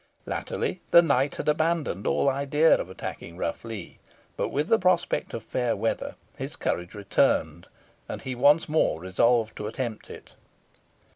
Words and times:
Latterly 0.25 0.81
the 0.89 1.03
knight 1.03 1.35
had 1.35 1.47
abandoned 1.47 2.07
all 2.07 2.27
idea 2.27 2.73
of 2.75 2.89
attacking 2.89 3.37
Rough 3.37 3.63
Lee, 3.63 3.99
but 4.35 4.47
with 4.49 4.67
the 4.67 4.79
prospect 4.79 5.31
of 5.35 5.43
fair 5.43 5.75
weather 5.75 6.15
his 6.35 6.55
courage 6.55 6.95
returned, 6.95 7.67
and 8.09 8.23
he 8.23 8.33
once 8.33 8.67
more 8.67 8.99
resolved 8.99 9.55
to 9.57 9.67
attempt 9.67 10.09
it. 10.09 10.33